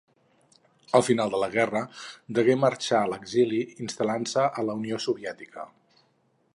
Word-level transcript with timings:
Al 0.99 1.03
final 1.07 1.33
de 1.35 1.41
la 1.43 1.49
guerra 1.55 1.81
degué 2.39 2.55
marxar 2.63 3.03
a 3.03 3.11
l'exili, 3.13 3.61
instal·lant-se 3.89 4.49
a 4.63 4.69
la 4.71 4.79
Unió 4.83 5.03
Soviètica. 5.09 5.69